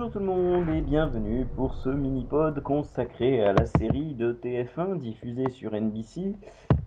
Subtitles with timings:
[0.00, 4.96] Bonjour tout le monde et bienvenue pour ce mini-pod consacré à la série de TF1
[4.98, 6.36] diffusée sur NBC,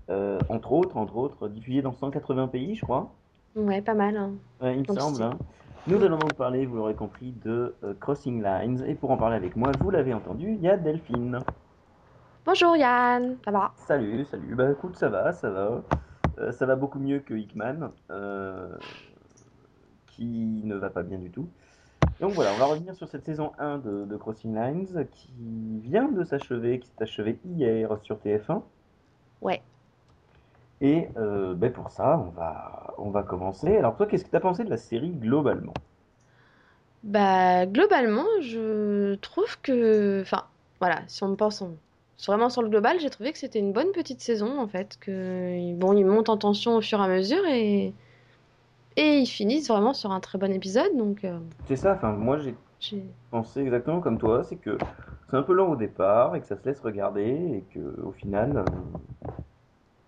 [0.09, 3.13] euh, entre autres, entre autres, diffusée dans 180 pays, je crois.
[3.55, 4.17] Ouais, pas mal.
[4.17, 4.31] hein.
[4.59, 5.21] Ouais, il me semble.
[5.21, 5.37] hein.
[5.85, 8.83] Nous allons donc parler, vous l'aurez compris, de euh, Crossing Lines.
[8.87, 11.37] Et pour en parler avec moi, vous l'avez entendu, il y a Delphine.
[12.47, 13.73] Bonjour Yann, ça va?
[13.75, 14.55] Salut, salut.
[14.55, 15.83] Bah écoute, ça va, ça va.
[16.39, 17.91] Euh, ça va beaucoup mieux que Hickman,
[20.07, 21.47] qui ne va pas bien du tout.
[22.23, 25.31] Donc voilà, on va revenir sur cette saison 1 de, de Crossing Lines, qui
[25.83, 28.63] vient de s'achever, qui s'est achevée hier sur TF1.
[29.41, 29.61] Ouais.
[30.81, 33.75] Et euh, ben pour ça, on va, on va commencer.
[33.75, 35.73] Alors toi, qu'est-ce que tu as pensé de la série globalement?
[37.03, 40.47] Bah globalement, je trouve que, enfin,
[40.79, 41.77] voilà, si on pense en-
[42.25, 45.73] vraiment sur le global, j'ai trouvé que c'était une bonne petite saison en fait, que
[45.75, 47.93] bon, ils montent en tension au fur et à mesure et
[48.95, 52.37] et ils finissent vraiment sur un très bon épisode, donc euh, C'est ça, enfin moi
[52.37, 52.55] j'ai
[53.31, 54.77] pensé exactement comme toi, c'est que
[55.29, 58.11] c'est un peu lent au départ et que ça se laisse regarder et que au
[58.11, 59.29] final, euh,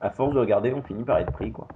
[0.02, 1.68] à force de regarder, on finit par être pris quoi.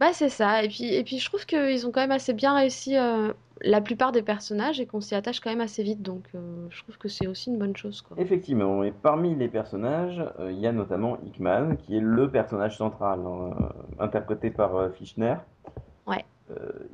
[0.00, 2.56] Bah c'est ça, et puis, et puis je trouve qu'ils ont quand même assez bien
[2.56, 6.24] réussi euh, la plupart des personnages et qu'on s'y attache quand même assez vite, donc
[6.70, 8.16] je trouve que c'est aussi une bonne chose, quoi.
[8.20, 13.20] Effectivement, et parmi les personnages, il y a notamment Hickman, qui est le personnage central,
[13.24, 13.50] hein,
[14.00, 14.74] interprété par.
[14.74, 14.88] Euh,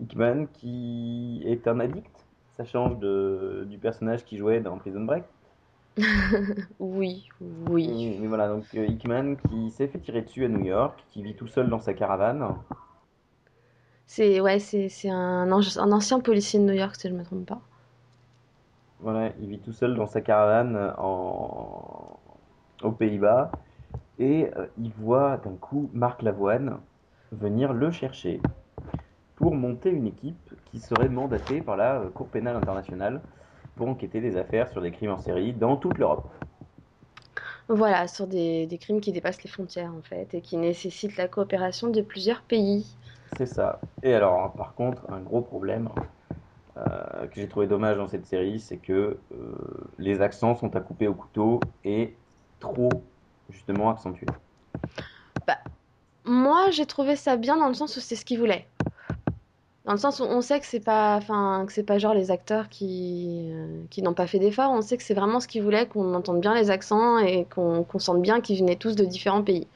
[0.00, 5.24] Hickman qui est un addict, ça change de, du personnage qui jouait dans Prison Break.
[6.78, 8.18] Oui, oui.
[8.20, 11.34] Mais, voilà, donc euh, Hickman qui s'est fait tirer dessus à New York, qui vit
[11.34, 12.46] tout seul dans sa caravane.
[14.06, 17.46] C'est ouais, c'est c'est un, un ancien policier de New York, si je me trompe
[17.46, 17.60] pas.
[19.00, 22.18] Voilà, il vit tout seul dans sa caravane euh, en...
[22.82, 23.50] aux Pays-Bas
[24.18, 26.80] et euh, il voit d'un coup Marc Lavoine
[27.32, 28.40] venir le chercher
[29.38, 33.20] pour monter une équipe qui serait mandatée par la euh, Cour pénale internationale
[33.76, 36.28] pour enquêter des affaires sur des crimes en série dans toute l'Europe.
[37.68, 41.28] Voilà, sur des, des crimes qui dépassent les frontières en fait et qui nécessitent la
[41.28, 42.86] coopération de plusieurs pays.
[43.36, 43.80] C'est ça.
[44.02, 45.88] Et alors, par contre, un gros problème
[46.76, 49.54] euh, que j'ai trouvé dommage dans cette série, c'est que euh,
[49.98, 52.16] les accents sont à couper au couteau et
[52.58, 52.88] trop
[53.50, 54.26] justement accentués.
[56.24, 58.66] Moi, j'ai trouvé ça bien dans le sens où c'est ce qu'il voulait.
[59.88, 62.30] Dans le sens où on sait que c'est pas, enfin, que c'est pas genre les
[62.30, 64.70] acteurs qui, euh, qui n'ont pas fait d'efforts.
[64.70, 67.86] On sait que c'est vraiment ce qu'ils voulaient, qu'on entende bien les accents et qu'on
[67.96, 69.66] sente bien qu'ils venaient tous de différents pays.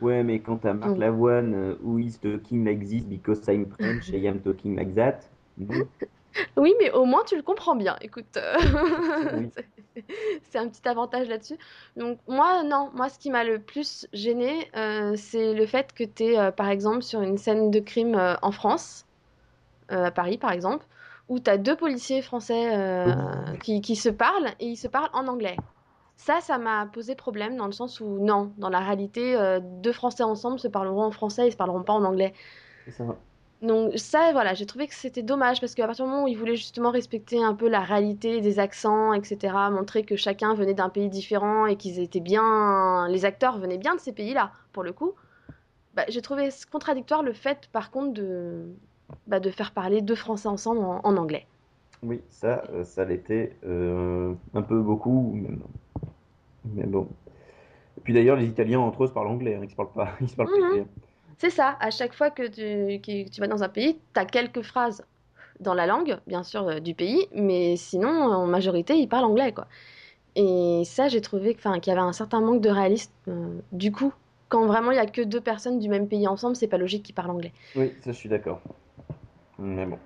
[0.00, 0.98] Ouais, mais quand t'as Marc.
[0.98, 5.20] Lavoine, euh, Who is talking like this because I'm French and I'm talking like that,
[5.56, 5.86] bon,
[6.56, 7.96] Oui, mais au moins tu le comprends bien.
[8.00, 8.56] Écoute, euh,
[9.36, 9.50] Oui.
[10.50, 11.58] c'est un petit avantage là-dessus.
[11.94, 16.02] Donc moi, non, moi ce qui m'a le plus gêné, euh, c'est le fait que
[16.02, 19.06] tu es, par exemple, sur une scène de crime en France,
[19.90, 20.86] à Paris par exemple,
[21.30, 23.14] où tu as deux policiers français euh,
[23.62, 25.56] qui, qui se parlent et ils se parlent en anglais.
[26.16, 29.92] Ça, ça m'a posé problème dans le sens où non, dans la réalité, euh, deux
[29.92, 32.34] Français ensemble se parleront en français, ils se parleront pas en anglais.
[33.62, 36.36] Donc ça, voilà, j'ai trouvé que c'était dommage parce qu'à partir du moment où ils
[36.36, 40.88] voulaient justement respecter un peu la réalité des accents, etc., montrer que chacun venait d'un
[40.88, 44.92] pays différent et qu'ils étaient bien, les acteurs venaient bien de ces pays-là, pour le
[44.92, 45.12] coup,
[45.94, 48.66] bah, j'ai trouvé contradictoire le fait, par contre, de,
[49.26, 51.46] bah, de faire parler deux Français ensemble en, en anglais.
[52.02, 55.62] Oui, ça, euh, ça l'était euh, un peu beaucoup, même.
[56.64, 57.08] Mais bon.
[57.98, 60.10] Et puis d'ailleurs, les Italiens entre eux se parlent anglais, hein, ils se parlent pas,
[60.22, 60.86] ils se parlent pas Mhm.
[61.38, 64.26] C'est ça, à chaque fois que tu, que tu vas dans un pays, tu as
[64.26, 65.04] quelques phrases
[65.60, 69.52] dans la langue, bien sûr, euh, du pays, mais sinon, en majorité, ils parlent anglais,
[69.54, 69.68] quoi.
[70.36, 73.12] Et ça, j'ai trouvé qu'il y avait un certain manque de réalisme.
[73.28, 74.12] euh, du coup,
[74.48, 77.04] quand vraiment il y a que deux personnes du même pays ensemble, c'est pas logique
[77.04, 77.52] qu'ils parlent anglais.
[77.74, 78.62] Oui, ça je suis d'accord.
[79.60, 79.98] Mais bon.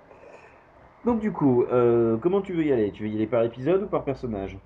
[1.05, 2.91] Donc du coup, euh, comment tu veux y aller?
[2.91, 4.57] Tu veux y aller par épisode ou par personnage?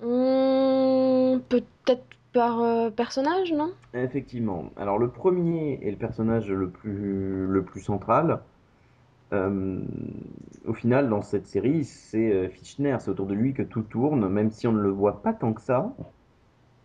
[0.00, 3.72] Hmm, peut-être par euh, personnage, non?
[3.92, 4.70] Effectivement.
[4.76, 8.40] Alors le premier est le personnage le plus, le plus central.
[9.32, 9.80] Euh,
[10.64, 14.50] au final, dans cette série, c'est Fichtner, c'est autour de lui que tout tourne, même
[14.50, 15.92] si on ne le voit pas tant que ça.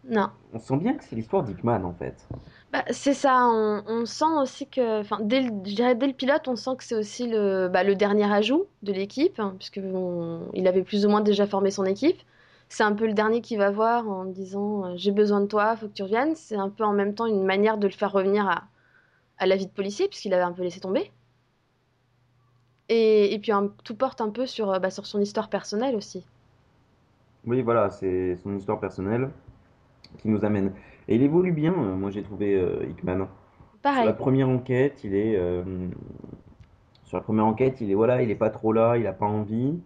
[0.09, 0.29] Non.
[0.53, 2.27] On sent bien que c'est l'histoire d'Hickman en fait.
[2.71, 6.71] Bah, c'est ça, on, on sent aussi que, enfin, dès, dès le pilote, on sent
[6.77, 10.83] que c'est aussi le, bah, le dernier ajout de l'équipe, hein, puisque on- il avait
[10.83, 12.19] plus ou moins déjà formé son équipe.
[12.67, 15.75] C'est un peu le dernier qui va voir en disant euh, j'ai besoin de toi,
[15.75, 16.35] faut que tu reviennes.
[16.35, 18.63] C'est un peu en même temps une manière de le faire revenir à,
[19.39, 21.11] à la vie de policier, puisqu'il avait un peu laissé tomber.
[22.89, 25.95] Et, et puis un- tout porte un peu sur, euh, bah, sur son histoire personnelle
[25.95, 26.25] aussi.
[27.45, 29.29] Oui, voilà, c'est son histoire personnelle
[30.17, 30.73] qui nous amène.
[31.07, 33.27] Et il évolue bien, euh, moi j'ai trouvé euh, Hickman.
[33.27, 33.29] Sur
[33.81, 34.05] Pareil.
[34.05, 35.63] la première enquête, il est euh,
[37.05, 39.25] sur la première enquête, il est voilà, il est pas trop là, il a pas
[39.25, 39.79] envie.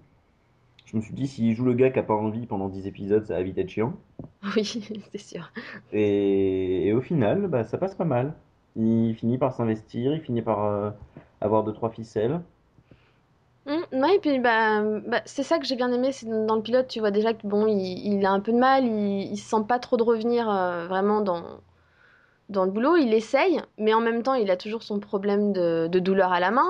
[0.85, 3.25] Je me suis dit, s'il joue le gars qui a pas envie pendant 10 épisodes,
[3.25, 3.93] ça va vite être chiant.
[4.55, 4.63] Oui,
[5.11, 5.51] c'est sûr.
[5.91, 8.35] Et, et au final, bah, ça passe pas mal.
[8.75, 10.91] Il finit par s'investir, il finit par euh,
[11.41, 12.41] avoir deux, trois ficelles.
[13.65, 16.61] Mm, ouais, et puis bah, bah, c'est ça que j'ai bien aimé, c'est dans le
[16.61, 19.37] pilote, tu vois déjà que bon, il, il a un peu de mal, il, il
[19.37, 21.43] se sent pas trop de revenir euh, vraiment dans,
[22.49, 25.87] dans le boulot, il essaye, mais en même temps, il a toujours son problème de,
[25.91, 26.69] de douleur à la main,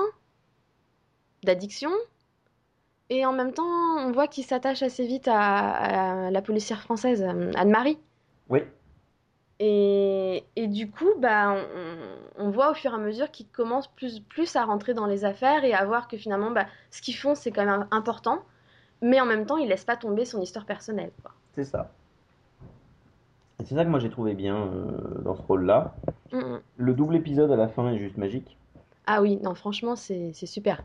[1.44, 1.92] d'addiction,
[3.08, 3.64] et en même temps,
[3.98, 7.98] on voit qu'il s'attache assez vite à, à la policière française, euh, Anne-Marie.
[8.48, 8.62] Oui,
[9.60, 13.88] Et, et du coup, bah, on, on voit au fur et à mesure qu'ils commencent
[13.88, 17.16] plus, plus à rentrer dans les affaires et à voir que finalement, bah, ce qu'ils
[17.16, 18.40] font, c'est quand même important,
[19.02, 21.12] mais en même temps, ils laissent pas tomber son histoire personnelle,
[21.52, 21.90] c'est ça.
[23.60, 25.94] Et c'est ça que moi j'ai trouvé bien euh, dans ce rôle-là.
[26.76, 28.58] Le double épisode à la fin est juste magique.
[29.06, 30.82] Ah oui, non, franchement, c'est super.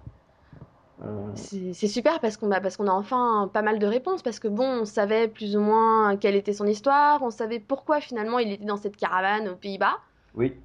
[1.04, 4.40] Euh, C'est super parce qu'on bah, parce qu'on a enfin pas mal de réponses, parce
[4.40, 8.38] que bon, on savait plus ou moins quelle était son histoire, on savait pourquoi finalement
[8.38, 9.98] il était dans cette caravane aux Pays-Bas,
[10.36, 10.56] oui,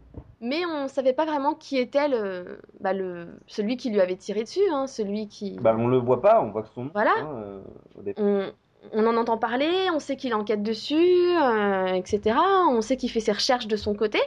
[0.44, 4.42] mais on savait pas vraiment qui était le, bah, le, celui qui lui avait tiré
[4.42, 5.56] dessus, hein, celui qui...
[5.58, 6.90] bah, on le voit pas, on voit que son nom.
[6.92, 7.60] Voilà, hein, euh,
[7.96, 8.52] au on,
[8.92, 12.36] on en entend parler, on sait qu'il enquête dessus, euh, etc.
[12.68, 14.18] On sait qu'il fait ses recherches de son côté.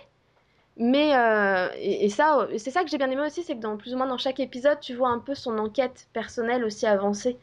[0.75, 3.77] Mais euh, et, et ça, c'est ça que j'ai bien aimé aussi, c'est que dans
[3.77, 7.37] plus ou moins dans chaque épisode, tu vois un peu son enquête personnelle aussi avancer.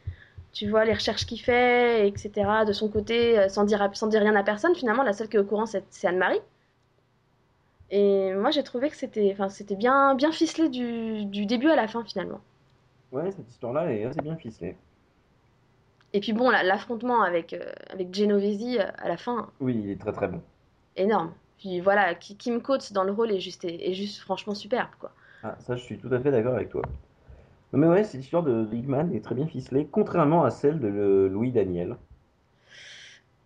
[0.53, 2.33] Tu vois les recherches qu'il fait, etc.
[2.67, 4.75] De son côté, sans dire, sans dire rien à personne.
[4.75, 6.41] Finalement, la seule qui est au courant, c'est Anne-Marie.
[7.95, 11.77] Et moi, j'ai trouvé que c'était, enfin, c'était bien, bien ficelé du, du début à
[11.77, 12.43] la fin finalement.
[13.13, 14.77] Ouais, cette histoire-là est assez bien ficelée.
[16.15, 19.91] Et puis bon, la- l'affrontement avec euh, avec Genovese euh, à la fin, Oui, il
[19.91, 20.41] est très très bon.
[20.97, 21.33] énorme.
[21.59, 24.91] Puis voilà, Ki- Kim Coates dans le rôle est juste, est, est juste franchement superbe,
[24.99, 25.13] quoi.
[25.45, 26.83] Ah, ça, je suis tout à fait d'accord avec toi.
[27.73, 30.89] Non, mais ouais, cette histoire de Hickman est très bien ficelée, contrairement à celle de
[30.89, 31.97] le- Louis Daniel.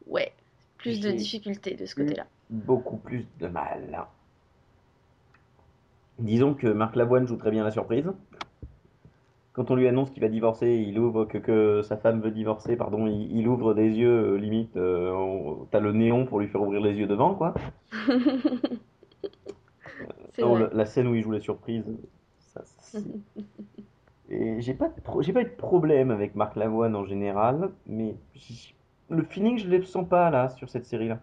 [0.07, 0.33] Ouais,
[0.77, 2.27] plus de difficultés de ce côté-là.
[2.51, 4.07] beaucoup plus de mal.
[6.19, 8.11] Disons que Marc Lavoine joue très bien la surprise.
[9.53, 12.77] Quand on lui annonce qu'il va divorcer, il ouvre que, que sa femme veut divorcer,
[12.77, 16.63] pardon, il, il ouvre des yeux, euh, limite, euh, t'as le néon pour lui faire
[16.63, 17.55] ouvrir les yeux devant, quoi.
[20.39, 21.85] Non, la scène où il joue la surprise,
[22.39, 22.63] ça,
[24.31, 28.15] Et j'ai pas, j'ai pas eu de problème avec Marc Lavoine en général, mais
[29.09, 31.19] le feeling, je le sens pas là, sur cette série-là.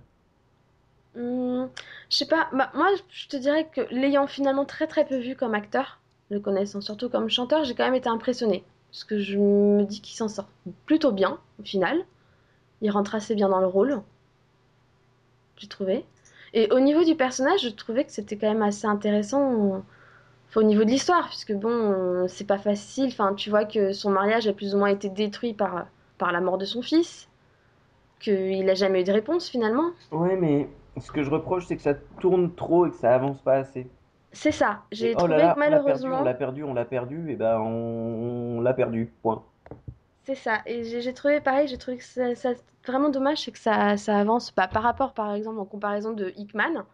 [1.16, 1.68] Hmm,
[2.10, 5.36] je sais pas, bah, moi je te dirais que l'ayant finalement très très peu vu
[5.36, 8.64] comme acteur, le connaissant surtout comme chanteur, j'ai quand même été impressionnée.
[8.92, 10.48] Parce que je me dis qu'il s'en sort
[10.86, 12.06] plutôt bien au final.
[12.82, 14.02] Il rentre assez bien dans le rôle,
[15.58, 16.06] j'ai trouvé.
[16.54, 19.84] Et au niveau du personnage, je trouvais que c'était quand même assez intéressant.
[20.56, 23.08] Au niveau de l'histoire, puisque bon, c'est pas facile.
[23.08, 25.88] Enfin, tu vois que son mariage a plus ou moins été détruit par,
[26.18, 27.28] par la mort de son fils,
[28.22, 29.92] qu'il a jamais eu de réponse finalement.
[30.12, 33.42] Ouais, mais ce que je reproche, c'est que ça tourne trop et que ça avance
[33.42, 33.90] pas assez.
[34.32, 34.84] C'est ça.
[34.92, 36.86] J'ai oh là trouvé là, que on l'a perdu, on malheureusement, l'a perdu, on l'a
[36.86, 39.44] perdu, et ben on, on l'a perdu, point.
[40.24, 40.62] c'est ça.
[40.66, 42.54] Et j'ai trouvé pareil, j'ai trouvé que ça, ça-
[42.86, 46.34] vraiment dommage, c'est que ça, ça avance pas par rapport, par exemple, en comparaison de
[46.36, 46.86] Hickman.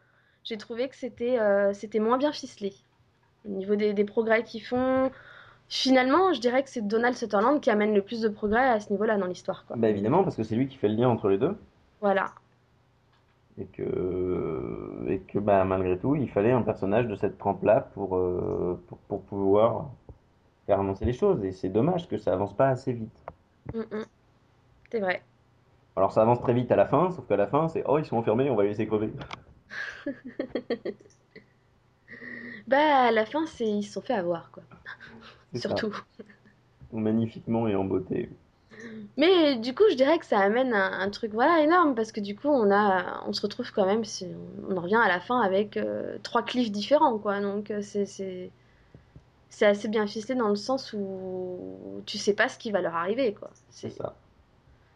[0.44, 2.74] J'ai trouvé que c'était euh, c'était moins bien ficelé.
[3.46, 5.12] Au niveau des, des progrès qu'ils font,
[5.70, 8.92] finalement, je dirais que c'est Donald Sutherland qui amène le plus de progrès à ce
[8.92, 9.66] niveau-là dans l'histoire.
[9.76, 11.58] Bah évidemment, parce que c'est lui qui fait le lien entre les deux,
[12.02, 12.34] Voilà.
[13.58, 18.16] Et que, et que bah, malgré tout, il fallait un personnage de cette trempe-là pour,
[18.16, 19.92] euh, pour, pour pouvoir
[20.66, 23.26] faire avancer les choses, et c'est dommage que ça avance pas assez vite.
[23.74, 24.06] Mm, mm.
[24.92, 25.24] C'est vrai.
[25.96, 28.06] Alors ça avance très vite à la fin, sauf qu'à la fin, c'est oh, ils
[28.06, 29.14] sont enfermés, on va les laisser crever.
[32.68, 34.64] Bah, à la fin, c'est ils se sont fait avoir, quoi.
[35.54, 35.96] Ça, Surtout.
[36.94, 38.30] magnifiquement et en beauté.
[39.18, 42.20] Mais du coup, je dirais que ça amène un, un truc voilà énorme parce que
[42.22, 44.28] du coup, on a, on se retrouve quand même, si
[44.70, 47.40] on en revient à la fin avec euh, trois cliffs différents, quoi.
[47.42, 48.06] Donc euh, c'est
[49.50, 52.96] c'est assez bien ficelé dans le sens où tu sais pas ce qui va leur
[52.96, 53.52] arriver, quoi.
[53.70, 54.16] C'est ça.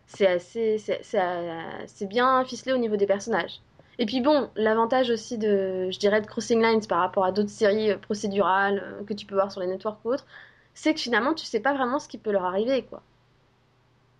[0.07, 3.61] c'est assez c'est euh, c'est bien ficelé au niveau des personnages.
[3.97, 7.49] Et puis bon, l'avantage aussi de, je dirais, de Crossing Lines par rapport à d'autres
[7.49, 10.25] séries procédurales que tu peux voir sur les networks ou autres,
[10.73, 13.01] c'est que finalement, tu sais pas vraiment ce qui peut leur arriver, quoi.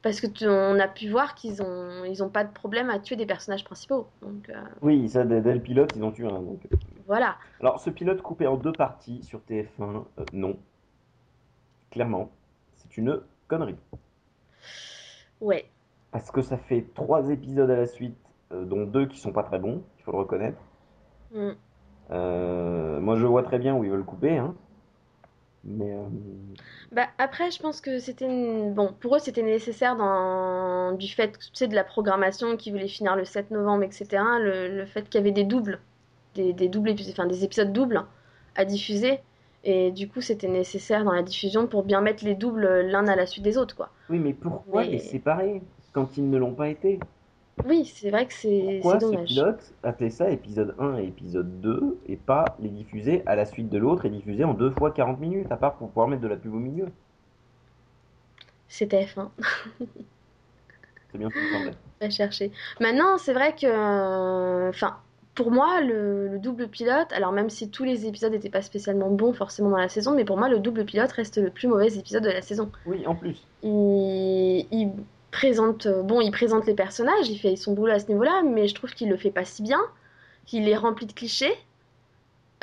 [0.06, 3.00] Parce que tu- on a pu voir qu'ils ont, ils ont pas de problème à
[3.00, 4.08] tuer des personnages principaux.
[4.22, 6.44] Donc euh, Oui, ça, dès, dès le pilote, ils ont tué un.
[6.44, 6.62] Donc.
[7.08, 7.38] voilà.
[7.60, 10.60] Alors, ce pilote coupé en deux parties sur TF1, euh, non.
[11.90, 12.30] Clairement,
[12.76, 13.78] c'est une connerie.
[15.42, 15.66] Ouais.
[16.12, 18.16] Parce que ça fait trois épisodes à la suite,
[18.52, 20.62] euh, dont deux qui sont pas très bons, il faut le reconnaître.
[21.34, 21.54] Mm.
[23.00, 24.54] Moi, je vois très bien où ils veulent couper, hein.
[25.66, 26.08] Mais euh,
[26.92, 31.38] Bah, après, je pense que c'était une- bon pour eux, c'était nécessaire dans du fait,
[31.40, 34.40] tu sais, de la programmation qui voulait finir le 7 novembre, etc.
[34.40, 35.80] Le, le fait qu'il y avait des doubles,
[36.36, 38.04] des, des doubles épisodes, enfin des épisodes doubles
[38.56, 39.20] à diffuser,
[39.64, 43.16] et du coup, c'était nécessaire dans la diffusion pour bien mettre les doubles l'un à
[43.16, 43.92] la suite des autres, quoi.
[44.10, 45.62] oui, mais pourquoi les séparer
[45.94, 47.00] quand ils ne l'ont pas été?
[47.64, 49.28] Oui, c'est vrai que c'est c'est Pourquoi ce dommage.
[49.28, 53.70] pilote appelait ça épisode 1 et épisode 2 et pas les diffuser à la suite
[53.70, 56.28] de l'autre et diffuser en deux fois 40 minutes, à part pour pouvoir mettre de
[56.28, 56.92] la pub au milieu?
[58.68, 59.32] C'était F1.
[61.12, 61.78] C'est bien ce qui me semblait.
[62.02, 62.52] à chercher.
[62.80, 64.98] Maintenant, c'est vrai que, euh, enfin,
[65.34, 69.10] pour moi, le, le double pilote, alors même si tous les épisodes n'étaient pas spécialement
[69.10, 71.94] bons forcément dans la saison, mais pour moi, le double pilote reste le plus mauvais
[71.98, 72.72] épisode de la saison.
[72.86, 73.50] Oui, en plus.
[73.64, 74.92] Il, il
[75.36, 78.68] présente, euh, bon, il présente les personnages, il fait son boulot à ce niveau-là, mais
[78.68, 79.82] je trouve qu'il le fait pas si bien,
[80.46, 81.54] qu'il est rempli de clichés.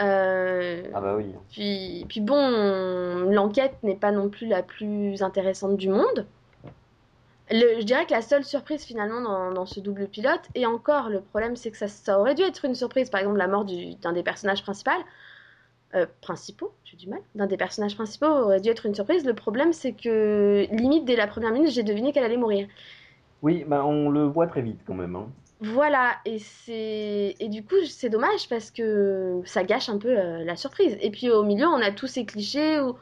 [0.00, 1.26] Euh, Ah bah oui.
[1.50, 6.26] puis, puis bon, l'enquête n'est pas non plus la plus intéressante du monde.
[7.50, 11.10] Le- je dirais que la seule surprise finalement dans, dans ce double pilote, et encore
[11.10, 13.64] le problème c'est que ça, ça aurait dû être une surprise, par exemple la mort
[13.66, 14.90] du- d'un des personnages principaux,
[15.94, 19.24] euh, principaux, j'ai du mal, d'un des personnages principaux aurait dû être une surprise.
[19.24, 22.68] Le problème c'est que limite dès la première minute j'ai deviné qu'elle allait mourir.
[23.42, 25.16] Oui, bah on le voit très vite quand même.
[25.16, 25.28] hein.
[25.60, 30.44] Voilà, et c'est et du coup c'est dommage parce que ça gâche un peu euh,
[30.44, 30.96] la surprise.
[31.00, 32.96] Et puis au milieu on a tous ces clichés où-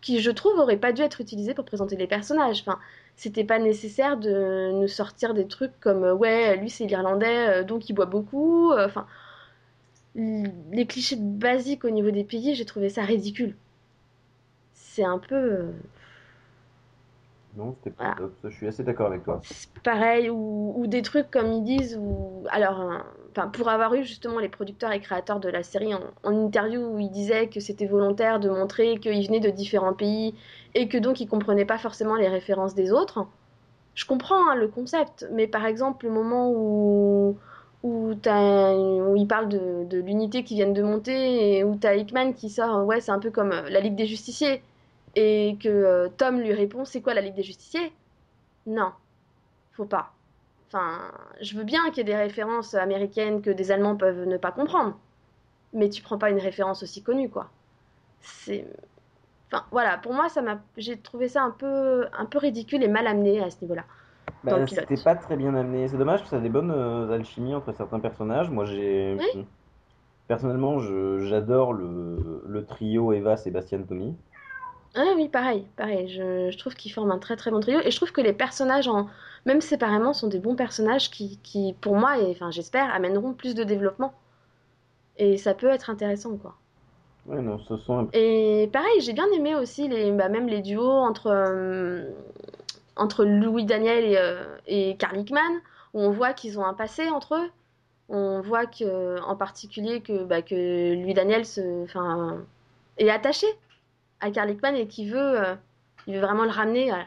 [0.00, 2.60] qui je trouve auraient pas dû être utilisés pour présenter les personnages.
[2.60, 2.78] Enfin,
[3.16, 7.88] c'était pas nécessaire de nous sortir des trucs comme euh, ouais lui c'est l'Irlandais donc
[7.90, 8.72] il boit beaucoup.
[8.72, 9.06] Enfin,
[10.16, 13.56] les clichés basiques au niveau des pays j'ai trouvé ça ridicule.
[14.74, 15.72] C'est un peu euh,
[17.56, 18.14] Non, c'était pas voilà.
[18.14, 18.34] top.
[18.44, 19.44] Je suis assez d'accord avec toi.
[19.82, 24.40] Pareil ou, ou des trucs comme ils disent ou alors enfin pour avoir eu justement
[24.40, 27.86] les producteurs et créateurs de la série en, en interview où ils disaient que c'était
[27.86, 30.34] volontaire de montrer qu'ils venaient de différents pays
[30.74, 33.26] et que donc ils comprenaient pas forcément les références des autres.
[33.94, 37.38] Je comprends hein, le concept, mais par exemple le moment où
[37.82, 42.32] où, où ils parlent de, de l'unité qui viennent de monter et où t'as Hickman
[42.32, 44.62] qui sort ouais c'est un peu comme euh, la Ligue des Justiciers
[45.14, 47.92] et que euh, Tom lui répond c'est quoi la Ligue des Justiciers?
[48.66, 48.92] Non
[49.76, 50.12] faut pas.
[50.68, 54.36] Enfin, je veux bien qu'il y ait des références américaines que des Allemands peuvent ne
[54.36, 54.98] pas comprendre,
[55.72, 57.50] mais tu prends pas une référence aussi connue, quoi.
[58.20, 58.66] C'est,
[59.52, 62.88] enfin, voilà, pour moi, ça m'a, j'ai trouvé ça un peu, un peu ridicule et
[62.88, 63.84] mal amené à ce niveau-là
[64.44, 65.88] Bah, c'était pas très bien amené.
[65.88, 68.50] C'est dommage parce que ça a des bonnes euh, alchimies entre certains personnages.
[68.50, 69.16] Moi, j'ai.
[69.18, 69.46] Oui.
[70.28, 74.16] Personnellement, j'adore le, le trio Eva, Sébastien, Tommy.
[74.96, 76.08] Ah oui, pareil, pareil.
[76.08, 78.32] Je, je trouve qu'ils forment un très très bon trio et je trouve que les
[78.32, 79.08] personnages, en,
[79.44, 83.54] même séparément, sont des bons personnages qui, qui, pour moi, et enfin, j'espère, amèneront plus
[83.54, 84.14] de développement.
[85.18, 86.56] Et ça peut être intéressant, quoi.
[87.26, 88.08] Ouais, non, ce sont.
[88.12, 92.10] Et pareil, j'ai bien aimé aussi les, bah, même les duos entre, euh,
[92.96, 95.60] entre Louis Daniel et, euh, et Karl Hickman,
[95.94, 97.50] où on voit qu'ils ont un passé entre eux.
[98.08, 101.86] On voit que, en particulier que, bah, que Louis Daniel se,
[102.98, 103.46] est attaché
[104.20, 105.54] à Karl Hickman et qui veut, euh,
[106.06, 106.98] il veut vraiment le ramener à,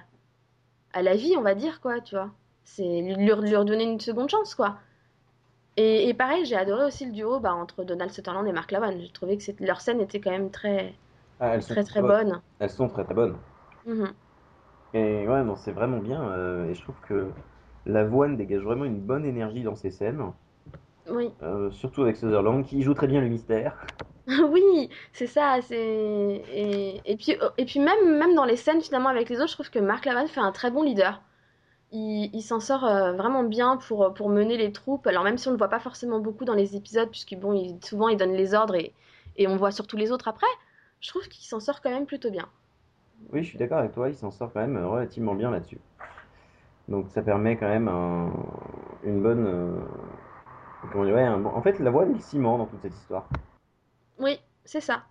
[0.93, 2.29] à la vie, on va dire, quoi, tu vois.
[2.65, 4.77] C'est lui, lui redonner une seconde chance, quoi.
[5.77, 8.91] Et, et pareil, j'ai adoré aussi le duo bah, entre Donald Sutherland et Mark Lavan.
[8.99, 10.93] J'ai trouvé que leur scène était quand même très,
[11.39, 12.29] Ah, elles sont très très bonnes.
[12.31, 12.41] bonne.
[12.59, 13.37] Elles sont très très bonnes.
[13.85, 14.11] Mhm.
[14.93, 16.21] Et ouais, non, c'est vraiment bien.
[16.31, 17.31] euh, et je trouve que
[17.85, 20.21] l'avoine dégage vraiment une bonne énergie dans ses scènes.
[21.07, 23.75] Oui, euh, surtout avec Sutherland qui joue très bien le mystère.
[24.51, 25.59] oui, c'est ça.
[25.61, 29.49] C'est et, et puis et puis même même dans les scènes finalement avec les autres,
[29.49, 31.21] je trouve que Mark Lavan fait un très bon leader.
[31.91, 35.07] Il, il s'en sort euh, vraiment bien pour pour mener les troupes.
[35.07, 37.79] Alors même si on le voit pas forcément beaucoup dans les épisodes, puisque bon, il,
[37.83, 38.93] souvent il donne les ordres et
[39.37, 40.47] et on voit surtout les autres après.
[41.01, 42.49] Je trouve qu'il s'en sort quand même plutôt bien.
[43.31, 45.79] Oui, je suis d'accord avec toi, il s'en sort quand même relativement bien là-dessus.
[46.87, 48.31] Donc ça permet quand même un-
[49.03, 49.45] une bonne...
[49.45, 49.79] euh,
[50.91, 53.27] comment dire, ouais, un bon- En fait, l'avoine est le ciment dans toute cette histoire.
[54.17, 55.03] Oui, c'est ça.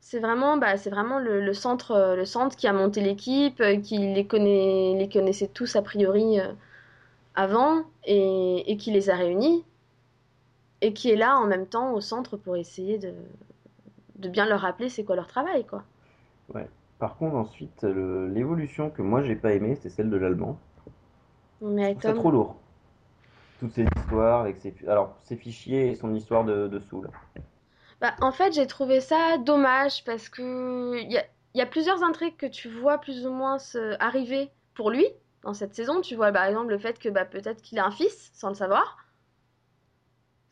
[0.00, 3.60] C'est vraiment, bah, c'est vraiment le, le centre, euh, le centre qui a monté l'équipe,
[3.60, 6.52] euh, qui les connaît, les connaissait tous a priori euh,
[7.34, 9.64] avant et, et qui les a réunis
[10.80, 13.14] et qui est là en même temps au centre pour essayer de,
[14.16, 15.84] de bien leur rappeler c'est quoi leur travail, quoi.
[16.52, 16.68] Ouais.
[17.02, 20.56] Par contre, ensuite, l'évolution que moi j'ai pas aimée, c'est celle de l'allemand.
[21.60, 22.54] Mais Tom, trop lourd.
[23.58, 24.72] Toutes ces histoires avec ses...
[24.86, 27.08] Alors, ses fichiers et son histoire de, de Soul.
[28.00, 31.66] bah, en fait, j'ai trouvé ça dommage parce que il y a, il y a
[31.66, 35.06] plusieurs intrigues que tu vois plus ou moins se- arriver pour lui
[35.42, 36.00] dans cette saison.
[36.00, 38.54] Tu vois par exemple le fait que bah, peut-être qu'il a un fils sans le
[38.54, 38.98] savoir.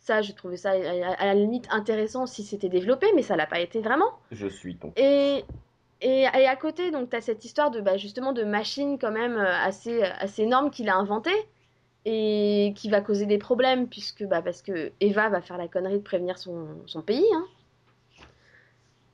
[0.00, 3.46] Ça, j'ai trouvé ça à, à la limite intéressant si c'était développé, mais ça l'a
[3.46, 4.18] pas été vraiment.
[4.32, 4.92] Je suis ton.
[4.96, 5.44] Et,
[6.02, 9.54] et, à côté, donc, tu as cette histoire de, bah, de machine quand même euh,
[9.64, 11.48] assez, assez énorme qu'il a inventée
[12.06, 15.98] et qui va causer des problèmes puisque, bah, parce que Eva va faire la connerie
[15.98, 17.26] de prévenir son, pays.
[17.34, 17.44] Hein.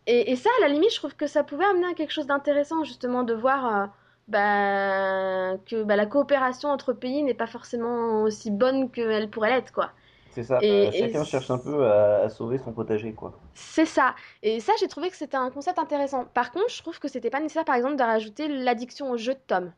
[0.07, 2.85] Et, ça, à la limite, je trouve que ça pouvait amener à quelque chose d'intéressant,
[2.85, 3.87] justement, de voir euh,
[4.29, 9.91] bah, que la coopération entre pays n'est pas forcément aussi bonne qu'elle pourrait l'être, quoi.
[10.37, 13.41] C'est ça, Et, euh, et chacun cherche un peu à, à sauver son potager, quoi.
[13.55, 14.15] c'est ça.
[14.43, 16.27] Et ça, j'ai trouvé que c'était un concept intéressant.
[16.27, 19.35] Par contre, je trouve que c'était pas nécessaire, par exemple, de rajouter l'addiction au jeu
[19.35, 19.73] de Tom.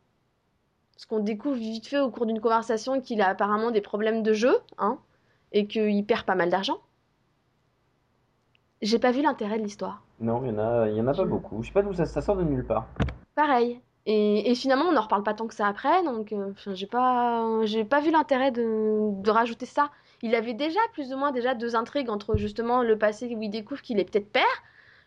[0.95, 4.33] Parce qu'on découvre vite fait au cours d'une conversation qu'il a apparemment des problèmes de
[4.35, 4.99] jeu, hein,
[5.53, 6.79] et qu'il perd pas mal d'argent.
[8.83, 10.03] J'ai pas vu l'intérêt de l'histoire.
[10.21, 11.63] Non, il y en a, il y en a pas beaucoup.
[11.63, 12.87] Je sais pas d'où ça, ça sort de nulle part.
[13.35, 13.81] Pareil.
[14.07, 17.61] Et, et finalement, on n'en reparle pas tant que ça après, donc euh, j'ai pas,
[17.65, 19.91] j'ai pas vu l'intérêt de, de rajouter ça.
[20.23, 23.51] Il avait déjà plus ou moins déjà deux intrigues entre justement le passé où il
[23.51, 24.45] découvre qu'il est peut-être père,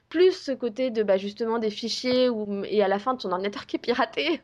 [0.09, 3.31] plus ce côté de bah, justement des fichiers où, et à la fin de son
[3.31, 4.41] ordinateur qui est piraté.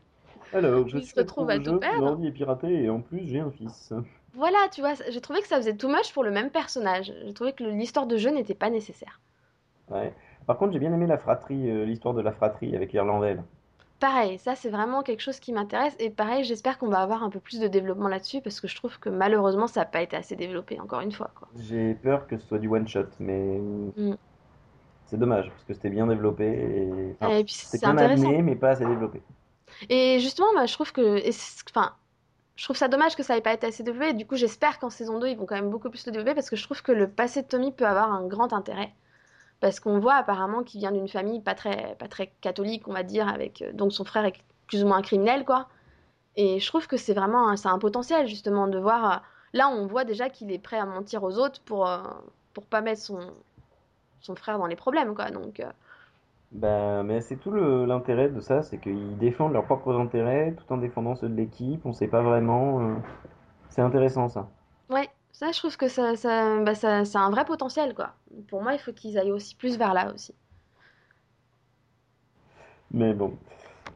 [0.54, 2.02] Alors, je Il se retrouve à tout perdre.
[2.02, 3.94] l'ordi est piraté et en plus j'ai un fils.
[4.34, 7.14] Voilà, tu vois, j'ai trouvé que ça faisait too much pour le même personnage.
[7.26, 9.20] J'ai trouvé que l'histoire de jeu n'était pas nécessaire.
[9.90, 10.14] Ouais.
[10.46, 13.38] Par contre, j'ai bien aimé la fratrie, euh, l'histoire de la fratrie avec l'Irlandais.
[14.00, 17.30] Pareil, ça c'est vraiment quelque chose qui m'intéresse et pareil, j'espère qu'on va avoir un
[17.30, 20.16] peu plus de développement là-dessus parce que je trouve que malheureusement ça n'a pas été
[20.16, 21.32] assez développé encore une fois.
[21.60, 23.60] J'ai peur que ce soit du one shot, mais
[23.98, 24.18] Mm.
[25.08, 28.32] c'est dommage parce que c'était bien développé et enfin, Et puis c'est bien intéressant.
[28.32, 29.22] amené, mais pas assez développé.
[29.90, 31.22] Et justement, moi, je trouve que,
[31.70, 31.96] enfin,
[32.56, 34.10] je trouve ça dommage que ça n'ait pas été assez développé.
[34.12, 36.36] Et du coup, j'espère qu'en saison 2, ils vont quand même beaucoup plus le développer
[36.36, 38.94] parce que je trouve que le passé de Tommy peut avoir un grand intérêt.
[39.60, 43.04] Parce qu'on voit apparemment qu'il vient d'une famille pas très, pas très catholique, on va
[43.04, 44.36] dire, avec euh, donc son frère est
[44.68, 45.68] plus ou moins un criminel, quoi.
[46.38, 49.12] Et je trouve que c'est vraiment, un- c'est un potentiel justement de voir.
[49.14, 49.18] euh,
[49.54, 52.00] là, on voit déjà qu'il est prêt à mentir aux autres pour euh,
[52.54, 53.20] pour pas mettre son
[54.22, 55.32] son frère dans les problèmes, quoi.
[55.32, 55.62] Donc
[56.52, 60.78] Ben, mais c'est tout l'intérêt de ça, c'est qu'ils défendent leurs propres intérêts tout en
[60.78, 61.86] défendant ceux de l'équipe.
[61.86, 62.82] On sait pas vraiment.
[62.82, 62.96] euh,
[63.70, 64.50] C'est intéressant ça.
[64.90, 68.16] Ouais, ça, je trouve que ça, ça, bah, ça, ça a un vrai potentiel, quoi.
[68.50, 70.36] Pour moi, il faut qu'ils aillent aussi plus vers là aussi.
[72.92, 73.38] Mais bon.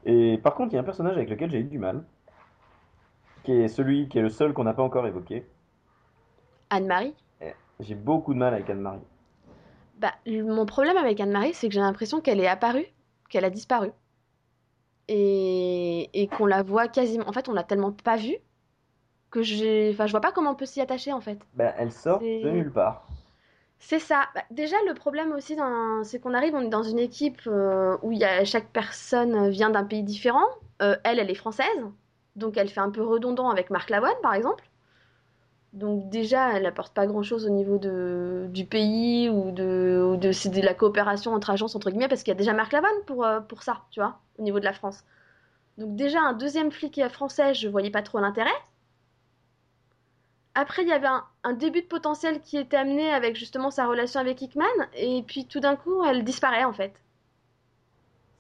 [0.06, 2.04] Et par contre, il y a un personnage avec lequel j'ai eu du mal,
[3.44, 5.46] qui est celui qui est le seul qu'on n'a pas encore évoqué.
[6.72, 9.02] Anne-Marie, Eh, J'ai beaucoup de mal avec Anne-Marie.
[9.94, 12.88] bah, mon problème avec Anne-Marie, c'est que j'ai l'impression qu'elle est apparue,
[13.30, 13.92] qu'elle a disparu.
[15.08, 17.28] Et, et qu'on la voit quasiment.
[17.28, 18.38] En fait, on l'a tellement pas vue
[19.32, 19.90] que j'ai.
[19.94, 21.40] Enfin, je vois pas comment on peut s'y attacher, en fait.
[21.56, 23.08] Ben, elle sort de nulle part.
[23.80, 24.28] C'est ça.
[24.36, 26.04] Bah, déjà, le problème aussi, dans...
[26.04, 28.46] c'est qu'on arrive, on est dans une équipe euh, où y a...
[28.46, 30.46] chaque personne vient d'un pays différent.
[30.84, 31.66] Euh, elle, elle est française,
[32.36, 34.66] donc elle fait un peu redondant avec Marc Lavoine, par exemple.
[35.74, 38.48] Donc déjà, elle apporte pas grand-chose au niveau de...
[38.50, 40.32] du pays ou de, ou de...
[40.32, 42.92] c'est de la coopération entre agences, entre guillemets, parce qu'il y a déjà Marc Lavoine
[43.08, 45.04] pour, euh, pour ça, tu vois, au niveau de la France.
[45.78, 48.52] Donc déjà, un deuxième flic français, je voyais pas trop l'intérêt.
[50.56, 53.86] Après, il y avait un, un début de potentiel qui était amené avec justement sa
[53.88, 56.94] relation avec Hickman, et puis tout d'un coup, elle disparaît en fait.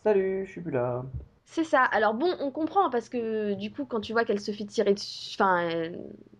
[0.03, 1.03] Salut, je suis plus là.
[1.45, 1.83] C'est ça.
[1.83, 4.93] Alors bon, on comprend parce que du coup, quand tu vois qu'elle se fait tirer
[4.93, 5.99] dessus, enfin, elle-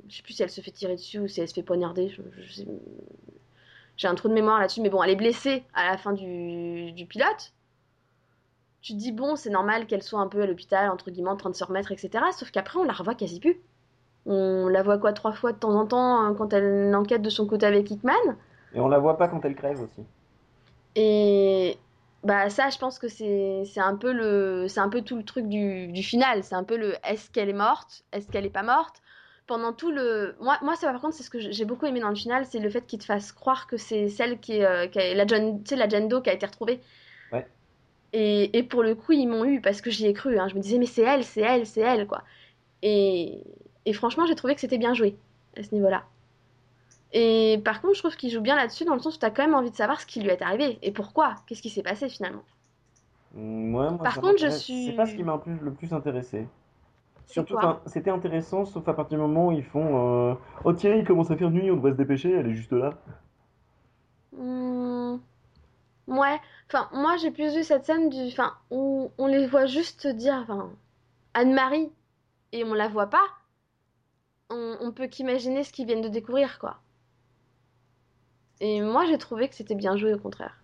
[0.10, 2.10] je sais plus si elle se fait tirer dessus ou si elle se fait poignarder.
[2.10, 2.68] je- je sais-
[3.98, 6.92] J'ai un trou de mémoire là-dessus, mais bon, elle est blessée à la fin du,
[6.92, 7.54] du pilote.
[8.82, 11.38] Tu te dis bon, c'est normal qu'elle soit un peu à l'hôpital entre guillemets en
[11.38, 12.32] train de se remettre, etc.
[12.32, 13.60] Sauf qu'après, on la revoit quasi plus.
[14.26, 17.30] On la voit quoi trois fois de temps en temps hein, quand elle enquête de
[17.30, 18.14] son côté avec Hickman.
[18.74, 20.06] Et on la voit pas quand elle crève aussi.
[20.96, 21.78] Et
[22.24, 25.24] bah ça, je pense que c'est c'est un peu le c'est un peu tout le
[25.24, 26.44] truc du, du final.
[26.44, 29.02] C'est un peu le est-ce qu'elle est morte, est-ce qu'elle est pas morte?
[29.48, 32.10] Pendant tout le moi moi ça par contre c'est ce que j'ai beaucoup aimé dans
[32.10, 34.88] le final, c'est le fait qu'il te fasse croire que c'est celle qui est, euh,
[34.88, 36.80] qui est la John tu sais la Jane Doe qui a été retrouvée.
[37.34, 37.48] Ouais.
[38.14, 40.38] Et, et pour le coup ils m'ont eu parce que j'y ai cru.
[40.40, 40.48] hein.
[40.48, 42.24] Je me disais mais c'est elle, c'est elle, c'est elle quoi.
[42.84, 43.44] Et
[43.86, 45.18] et franchement j'ai trouvé que c'était bien joué
[45.58, 46.06] à ce niveau-là.
[47.14, 49.32] Et par contre, je trouve qu'il joue bien là-dessus dans le sens où tu as
[49.32, 51.84] quand même envie de savoir ce qui lui est arrivé et pourquoi, qu'est-ce qui s'est
[51.84, 52.44] passé finalement?
[53.36, 56.48] Mm, Ouais, moi, Par contre, je suis- C'est pas ce qui m'a le plus, intéressé.
[57.28, 61.06] Surtout, c'était intéressant, sauf à partir du moment où ils font euh, Oh Thierry, il
[61.06, 62.92] commence à faire nuit, on devrait se dépêcher, elle est juste là.
[64.34, 65.18] Hmm,
[66.08, 66.40] Ouais,
[66.70, 68.28] enfin, moi j'ai plus vu cette scène du.
[68.30, 70.72] Enfin, où on les voit juste dire, enfin,
[71.36, 71.92] Anne-Marie,
[72.54, 73.24] et on la voit pas.
[74.52, 76.80] On, on peut qu'imaginer ce qu'ils viennent de découvrir, quoi.
[78.62, 80.64] Et moi j'ai trouvé que c'était bien joué au contraire.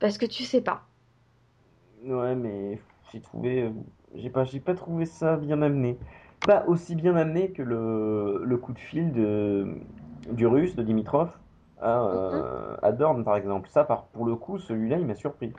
[0.00, 0.84] Parce que tu sais pas.
[2.04, 2.80] Ouais, mais
[3.12, 3.70] j'ai trouvé, euh,
[4.14, 5.98] j'ai pas, j'ai pas trouvé ça bien amené.
[6.44, 9.76] Pas aussi bien amené que le, le coup de fil de,
[10.32, 11.30] du russe, de Dimitrov,
[11.80, 12.42] à, Mhm.
[12.42, 13.68] euh, à Dorne, par exemple.
[13.68, 15.52] Ça, par, pour le coup, celui-là, il m'a surpris.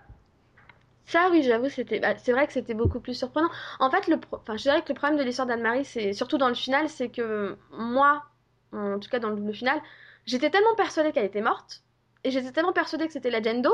[1.06, 3.50] Ça, oui, j'avoue, c'était, bah, c'est vrai que c'était beaucoup plus surprenant.
[3.80, 6.38] En fait, le, pro- enfin, je dirais que le problème de l'histoire d'Anne-Marie, c'est surtout
[6.38, 8.24] dans le final, c'est que moi,
[8.72, 9.82] en tout cas dans le, le final,
[10.26, 11.84] j'étais tellement persuadée qu'elle était morte,
[12.24, 13.72] et j'étais tellement persuadée que c'était la Jane Doe,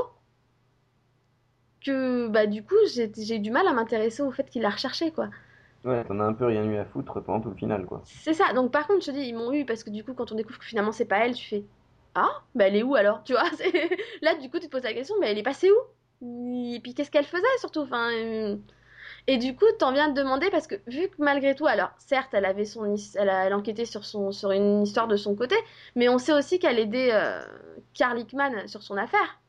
[1.86, 5.12] que bah du coup, j'ai eu du mal à m'intéresser au fait qu'il la recherchait,
[5.12, 5.30] quoi.
[5.84, 8.02] Ouais, t'en as un peu rien eu à foutre pendant tout le final, quoi.
[8.04, 8.54] C'est ça.
[8.54, 10.36] Donc par contre, je te dis, ils m'ont eu parce que du coup, quand on
[10.36, 11.66] découvre que finalement c'est pas elle, tu fais
[12.16, 13.24] Ah, bah elle est où alors?
[13.24, 13.44] Tu vois,
[14.22, 15.76] là du coup, tu te poses la question, mais elle est passée où?
[16.22, 17.82] Et puis qu'est-ce qu'elle faisait surtout?
[17.82, 18.58] Enfin, euh,
[19.28, 22.34] et du coup, t'en viens de demander parce que vu que malgré tout, alors certes,
[22.34, 25.56] elle avait son, elle a, elle sur son, sur une histoire de son côté,
[25.96, 27.42] mais on sait aussi qu'elle aidait euh,
[28.00, 29.40] Hickman sur son affaire.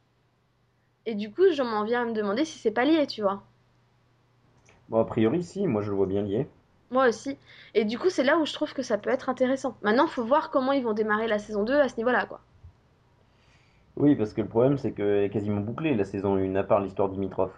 [1.07, 3.43] Et du coup, je m'en viens à me demander si c'est pas lié, tu vois.
[4.89, 6.49] Bon, a priori, si, moi je le vois bien lié.
[6.91, 7.39] Moi aussi.
[7.75, 9.77] Et du coup, c'est là où je trouve que ça peut être intéressant.
[9.83, 12.41] Maintenant, faut voir comment ils vont démarrer la saison 2 à ce niveau-là, quoi.
[13.97, 16.81] Oui, parce que le problème, c'est qu'elle est quasiment bouclée, la saison 1, à part
[16.81, 17.53] l'histoire d'Imitrov.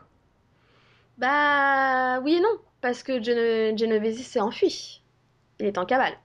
[1.16, 5.02] Bah oui et non, parce que Gene- Genovese s'est enfui.
[5.60, 6.18] Il est en cavale.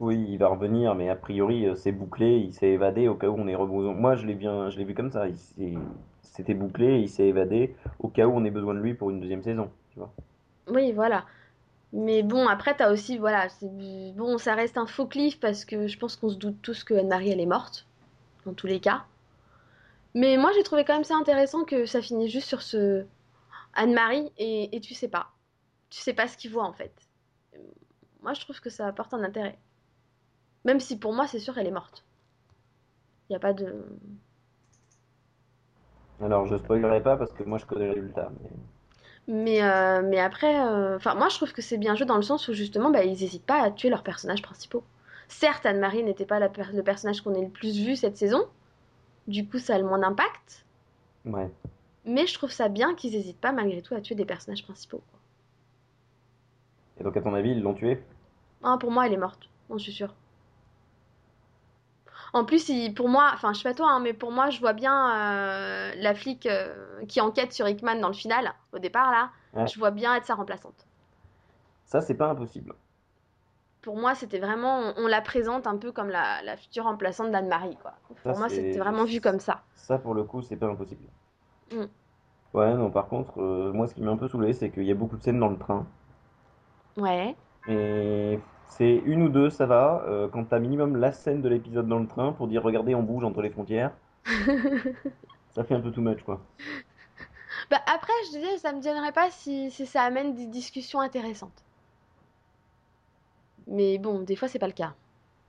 [0.00, 3.28] Oui, il va revenir, mais a priori, euh, c'est bouclé, il s'est évadé au cas
[3.28, 3.94] où on ait besoin.
[3.94, 5.28] Moi, je l'ai bien, je l'ai vu comme ça.
[5.28, 5.78] il
[6.22, 9.20] C'était bouclé, il s'est évadé au cas où on ait besoin de lui pour une
[9.20, 10.12] deuxième saison, tu vois.
[10.68, 11.26] Oui, voilà.
[11.92, 15.98] Mais bon, après, t'as aussi, voilà, bon, ça reste un faux cliff parce que je
[15.98, 17.89] pense qu'on se doute tous que Anne-Marie, elle est morte,
[18.46, 19.04] dans tous les cas.
[20.14, 23.04] Mais moi, j'ai trouvé quand même ça intéressant que ça finisse juste sur ce
[23.74, 25.30] Anne-Marie et, et tu sais pas.
[25.90, 26.92] Tu sais pas ce qu'il voit en fait.
[28.22, 29.58] Moi, je trouve que ça apporte un intérêt.
[30.64, 32.04] Même si pour moi, c'est sûr, elle est morte.
[33.28, 33.84] Il n'y a pas de.
[36.20, 38.30] Alors, je spoilerai pas parce que moi, je connais le résultat.
[38.42, 38.50] mais-
[39.28, 42.22] Mais, euh, mais après, euh, enfin, moi je trouve que c'est bien joué dans le
[42.22, 44.82] sens où justement, bah, ils n'hésitent pas à tuer leurs personnages principaux.
[45.32, 48.46] Certes, Anne-Marie n'était pas la per- le personnage qu'on ait le plus vu cette saison,
[49.28, 50.66] du coup ça a le moins d'impact,
[51.24, 51.48] Ouais.
[52.04, 55.02] mais je trouve ça bien qu'ils n'hésitent pas malgré tout à tuer des personnages principaux.
[55.10, 55.20] quoi.
[56.98, 58.02] Et donc, à ton avis, ils l'ont tué?
[58.62, 60.12] Ah, pour moi, elle est morte, j'en suis sûre.
[62.32, 64.60] En plus, il- pour moi, enfin, je sais pas toi, hein, mais pour moi, je
[64.60, 69.10] vois bien euh, la flic euh, qui enquête sur Hickman dans le final, au départ
[69.12, 69.66] là, Ouais.
[69.68, 70.86] je vois bien être sa remplaçante.
[71.86, 72.74] Ça, c'est pas impossible.
[73.82, 77.30] Pour moi, c'était vraiment, on, on la présente un peu comme la, la future remplaçante
[77.30, 77.94] d'Anne-Marie, quoi.
[78.08, 79.62] Pour Ça, moi, c'était vraiment vu comme ça.
[79.74, 81.02] Ça, pour le coup, c'est pas impossible.
[81.72, 81.84] Mm.
[82.52, 84.90] Ouais, non, par contre, euh, moi, ce qui m'a un peu saoulé, c'est qu'il y
[84.90, 85.86] a beaucoup de scènes dans le train.
[86.96, 87.36] Ouais.
[87.68, 90.04] Et c'est une ou deux, ça va.
[90.08, 93.02] Euh, quand t'as minimum la scène de l'épisode dans le train pour dire regardez, on
[93.02, 93.92] bouge entre les frontières,
[95.50, 96.40] ça fait un peu too much, quoi.
[97.70, 101.64] Bah après, je disais, ça me gênerait pas si, si ça amène des discussions intéressantes.
[103.70, 104.94] Mais bon, des fois, c'est pas le cas.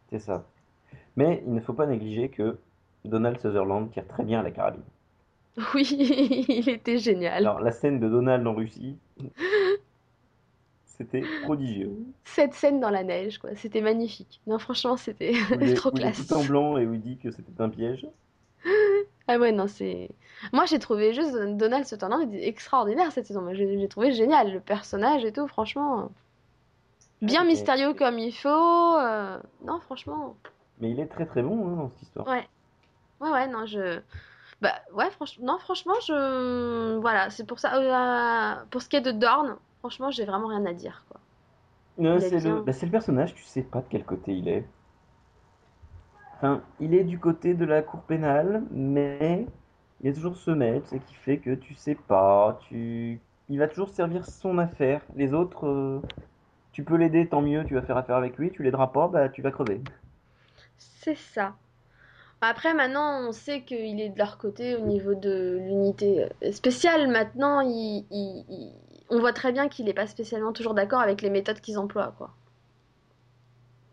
[0.09, 0.45] C'est ça.
[1.15, 2.57] Mais il ne faut pas négliger que
[3.03, 4.83] Donald Sutherland tire très bien à la carabine.
[5.75, 5.83] Oui,
[6.47, 7.45] il était génial.
[7.45, 8.97] Alors, la scène de Donald en Russie,
[10.85, 11.91] c'était prodigieux.
[12.23, 14.39] Cette scène dans la neige, quoi, c'était magnifique.
[14.47, 15.33] Non, franchement, c'était
[15.75, 16.27] trop où il est classe.
[16.27, 18.07] tout en blanc et où il dit que c'était un piège.
[19.27, 20.09] Ah ouais, non, c'est...
[20.53, 23.47] Moi, j'ai trouvé juste Donald Sutherland extraordinaire cette saison.
[23.53, 26.11] J'ai trouvé génial, le personnage et tout, franchement.
[27.21, 28.49] Bien Mais- mystérieux comme il faut.
[28.97, 30.35] euh, Non, franchement.
[30.79, 32.27] Mais il est très très bon hein, dans cette histoire.
[32.27, 32.47] Ouais.
[33.19, 33.99] Ouais, ouais, non, je.
[34.61, 36.97] Bah, ouais, franchement, non, franchement, je.
[36.97, 37.75] Voilà, c'est pour ça.
[37.75, 41.19] euh, Pour ce qui est de Dorn, franchement, j'ai vraiment rien à dire, quoi.
[41.99, 42.55] Euh, est c'est bien.
[42.55, 44.65] le, bah, le personnage, tu sais pas de quel côté il est.
[46.37, 49.45] Enfin, il est du côté de la cour pénale, mais
[50.01, 50.55] il y a toujours ce
[50.85, 53.19] c'est qui fait que tu sais pas, tu...
[53.49, 55.01] il va toujours servir son affaire.
[55.15, 56.01] Les autres, euh,
[56.71, 59.29] tu peux l'aider, tant mieux, tu vas faire affaire avec lui, tu l'aideras pas, bah
[59.29, 59.81] tu vas crever.
[60.77, 61.55] C'est ça.
[62.41, 67.07] Après, maintenant, on sait qu'il est de leur côté au niveau de l'unité euh, spéciale.
[67.09, 68.73] Maintenant, il, il- il-
[69.09, 72.13] on voit très bien qu'il n'est pas spécialement toujours d'accord avec les méthodes qu'ils emploient,
[72.17, 72.31] quoi.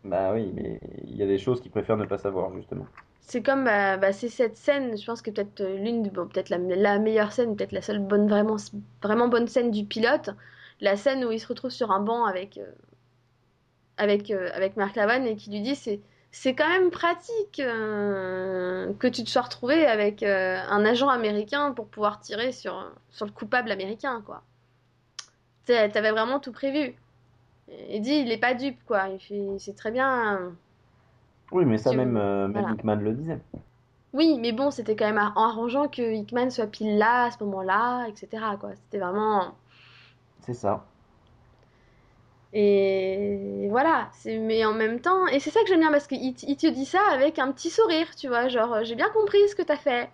[0.03, 2.91] Bah oui, mais il y a des choses qu'il préfère ne pas savoir, justement.
[3.21, 6.49] C'est comme, bah, bah, c'est cette scène, je pense que peut-être euh, l'une, bon, peut-être
[6.49, 8.55] la, la meilleure scène, peut-être la seule bonne, vraiment,
[9.03, 10.31] vraiment bonne scène du pilote,
[10.81, 12.71] la scène où il se retrouve sur un banc avec, euh,
[13.97, 15.99] avec, euh, avec Mark Lavan et qui lui dit c'est,
[16.31, 21.71] c'est quand même pratique euh, que tu te sois retrouvé avec euh, un agent américain
[21.71, 24.43] pour pouvoir tirer sur, sur le coupable américain, quoi.
[25.65, 26.95] T'avais vraiment tout prévu.
[27.91, 29.09] Il dit, il est pas dupe, quoi.
[29.09, 30.51] Il fait, c'est très bien.
[31.51, 32.75] Oui, mais ça Tu- même, euh, même voilà.
[32.75, 33.39] Hickman le disait.
[34.13, 37.43] Oui, mais bon, c'était quand même ar- arrangeant que Hickman soit pile là, à ce
[37.43, 38.43] moment-là, etc.
[38.59, 38.71] quoi.
[38.75, 39.53] C'était vraiment...
[40.41, 40.85] C'est ça.
[42.51, 46.19] Et voilà, c'est mais en même temps, et c'est ça que j'aime bien parce qu'il
[46.23, 49.55] il te dit ça avec un petit sourire, tu vois, genre j'ai bien compris ce
[49.55, 50.09] que t'as fait.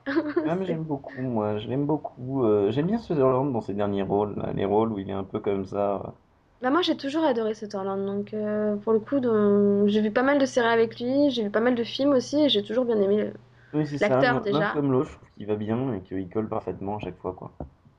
[0.45, 2.43] Ah, mais j'aime beaucoup, moi, je l'aime beaucoup.
[2.45, 5.23] euh, j'aime bien Sutherland dans ses derniers rôles, là, les rôles où il est un
[5.25, 6.15] peu comme ça.
[6.61, 10.23] Bah moi j'ai toujours adoré Sutherland, donc euh, pour le coup donc, j'ai vu pas
[10.23, 12.85] mal de séries avec lui, j'ai vu pas mal de films aussi et j'ai toujours
[12.85, 13.33] bien aimé le-
[13.73, 14.73] Oui, c'est ça, l'acteur l'un déjà.
[14.73, 17.55] comme l'autre, je trouve qu'il va bien et qu'il colle parfaitement à chaque fois, quoi.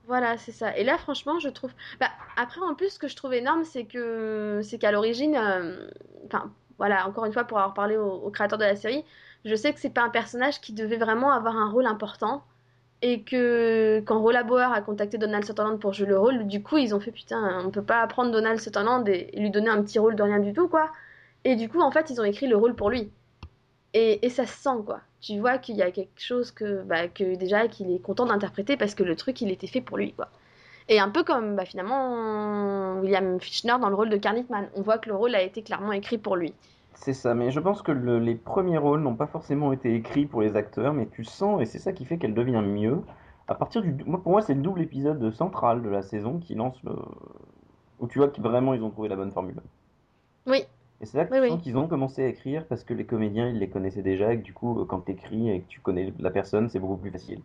[0.07, 0.77] Voilà, c'est ça.
[0.77, 1.73] Et là, franchement, je trouve.
[2.01, 5.89] Bah, après, en plus, ce que je trouve énorme, c'est que c'est qu'à l'origine, euh,
[6.27, 9.05] enfin, voilà, encore une fois, pour avoir parlé au, créateur de la série,
[9.45, 12.45] je sais que c'est pas un personnage qui devait vraiment avoir un rôle important.
[13.03, 16.79] Et que quand Rolla Bauer a contacté Donald Sutherland pour jouer le rôle, du coup,
[16.79, 19.99] ils ont fait putain, on peut pas prendre Donald Sutherland et lui donner un petit
[19.99, 20.91] rôle de rien du tout, quoi.
[21.45, 23.11] Et du coup, en fait, ils ont écrit le rôle pour lui.
[23.97, 25.01] Et, et ça se sent, quoi.
[25.21, 28.77] Tu vois qu'il y a quelque chose que, bah, que déjà, qu'il est content d'interpréter
[28.77, 30.29] parce que le truc, il était fait pour lui, quoi.
[30.89, 34.69] Et un peu comme, bah, finalement, William Fichtner dans le rôle de Carnitman.
[34.75, 36.55] On voit que le rôle a été clairement écrit pour lui.
[36.95, 40.27] C'est ça, mais je pense que le- les premiers rôles n'ont pas forcément été écrits
[40.27, 43.03] pour les acteurs, mais tu sens, et c'est ça qui fait qu'elle devient mieux.
[43.49, 46.55] À partir du, moi, pour moi, c'est le double épisode central de la saison qui
[46.57, 46.93] lance le,
[47.99, 49.61] où tu vois que vraiment ils ont trouvé la bonne formule.
[50.47, 50.67] Oui,
[51.01, 51.61] Et c'est là que oui, tu oui.
[51.61, 54.43] qu'ils ont commencé à écrire parce que les comédiens ils les connaissaient déjà et que
[54.43, 57.43] du coup, quand t'écris et que tu connais la personne, c'est beaucoup plus facile.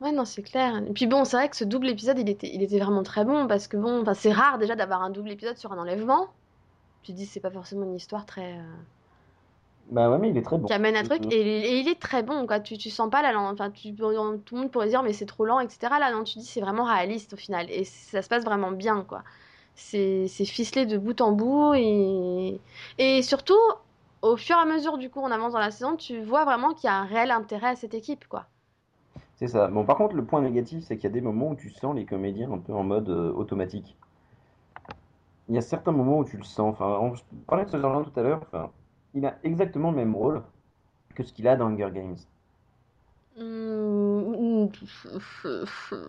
[0.00, 0.76] Ouais, non, c'est clair.
[0.86, 3.24] Et puis bon, c'est vrai que ce double épisode, il était, il était vraiment très
[3.24, 6.28] bon parce que bon, c'est rare déjà d'avoir un double épisode sur un enlèvement.
[7.02, 8.58] Tu te dis, c'est pas forcément une histoire très.
[8.58, 8.62] euh,
[9.90, 10.68] Bah ouais, mais il est très bon.
[10.68, 13.10] qui amène un Euh, truc et, et il est très bon quoi tu, tu sens
[13.10, 16.12] pas la enfin tu, tout le monde pourrait dire mais c'est trop lent etc là
[16.12, 19.24] non tu dis c'est vraiment réaliste au final et ça se passe vraiment bien quoi
[19.78, 22.60] c'est ficelé de bout en bout et
[22.98, 23.54] et surtout
[24.22, 26.74] au fur et à mesure du coup on avance dans la saison tu vois vraiment
[26.74, 28.46] qu'il y a un réel intérêt à cette équipe quoi
[29.36, 29.68] C'est ça.
[29.68, 31.96] Bon, par contre, le point négatif, c'est qu'il y a des moments où tu sens
[31.96, 33.96] les comédiens un peu en mode euh, automatique.
[35.48, 36.74] Il y a certains moments où tu le sens.
[36.74, 37.12] Enfin, on
[37.46, 38.42] parlait de Sutherland tout à l'heure.
[38.42, 38.70] Enfin,
[39.14, 40.44] il a exactement le même rôle
[41.14, 42.16] que ce qu'il a dans Hunger Games.
[43.36, 44.70] Hum,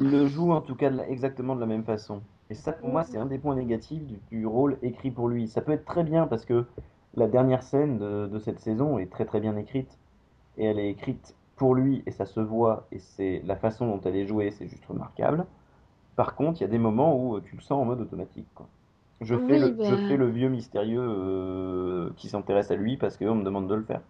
[0.02, 2.22] Il le joue en tout cas exactement de la même façon.
[2.50, 5.48] Et ça, pour moi, c'est un des points négatifs du, du rôle écrit pour lui.
[5.48, 6.66] Ça peut être très bien parce que
[7.16, 9.98] la dernière scène de, de cette saison est très très bien écrite.
[10.58, 12.88] Et elle est écrite pour lui et ça se voit.
[12.92, 15.46] Et c'est la façon dont elle est jouée, c'est juste remarquable.
[16.16, 18.48] Par contre, il y a des moments où euh, tu le sens en mode automatique,
[18.56, 18.68] quoi.
[19.22, 22.98] Je fais oui le, je bah fais le vieux mystérieux euh, qui s'intéresse à lui
[22.98, 24.02] parce qu'on me demande de le faire.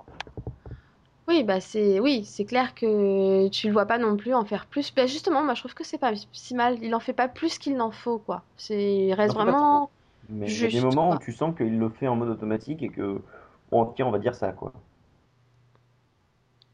[1.30, 4.66] Oui, bah c'est oui, c'est clair que tu le vois pas non plus en faire
[4.66, 4.92] plus.
[4.96, 6.84] Bah justement, moi je trouve que c'est pas si mal.
[6.84, 8.44] Il en fait pas plus qu'il n'en faut, quoi.
[8.58, 9.92] C'est, il reste en fait vraiment
[10.30, 12.82] Mais il y a des moments où tu sens qu'il le fait en mode automatique
[12.82, 13.22] et que,
[13.72, 14.74] bon, tiens, on va dire ça, quoi.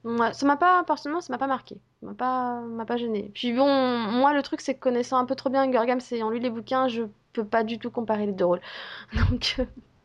[0.06, 1.76] Ouais, ça m'a pas, personnellement, ça m'a pas marqué.
[2.00, 3.32] Ça m'a pas, m'a pas gêné.
[3.34, 3.68] Puis bon,
[4.12, 6.40] moi le truc c'est que connaissant un peu trop bien Hunger Games et ayant lu
[6.40, 8.62] les bouquins, je peux pas du tout comparer les deux rôles.
[9.14, 9.58] Donc,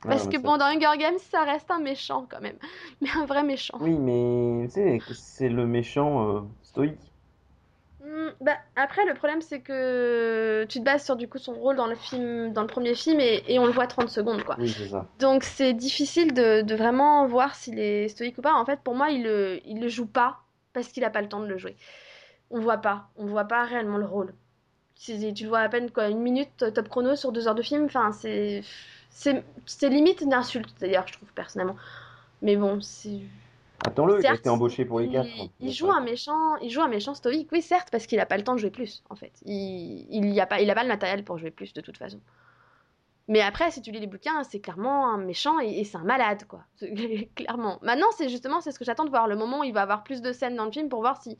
[0.06, 2.58] euh, Ouais, parce que ça- bon, dans Hunger Games, ça reste un méchant quand même.
[3.00, 3.78] Mais un vrai méchant.
[3.80, 7.12] Oui, mais tu sais, c'est le méchant euh, stoïque.
[8.02, 11.76] Hmm, bah, après, le problème, c'est que tu te bases sur du coup son rôle
[11.76, 14.56] dans le film, dans le premier film, et, et on le voit 30 secondes, quoi.
[14.58, 15.06] Oui, c'est ça.
[15.18, 18.54] Donc c'est difficile de, de vraiment voir s'il est stoïque ou pas.
[18.54, 20.38] En fait, pour moi, il le, il le joue pas
[20.72, 21.76] parce qu'il a pas le temps de le jouer.
[22.50, 24.34] On voit pas, on voit pas réellement le rôle.
[24.96, 27.84] Tu le vois à peine quoi, une minute top chrono sur deux heures de film.
[27.86, 28.62] Enfin, c'est,
[29.11, 31.77] c'est, limite une insulte d'ailleurs, je trouve personnellement.
[32.42, 33.20] Mais bon, c'est
[33.87, 35.29] Attends-le, il a été embauché pour les quatre.
[35.37, 38.27] il, il joue un méchant, il joue un méchant stoïque, oui certes, parce qu'il a
[38.27, 39.33] pas le temps de jouer plus, en fait.
[39.46, 41.96] Il, il y a pas, il a pas le matériel pour jouer plus de toute
[41.96, 42.20] façon.
[43.29, 46.05] Mais après, si tu lis les bouquins, c'est clairement un méchant et, et c'est un
[46.05, 46.64] malade, quoi.
[47.35, 47.79] Clairement.
[47.81, 50.03] Maintenant, c'est justement, c'est ce que j'attends de voir, le moment où il va avoir
[50.03, 51.38] plus de scènes dans le film pour voir si